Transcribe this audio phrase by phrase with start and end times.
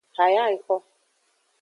[0.17, 0.75] Haya exo.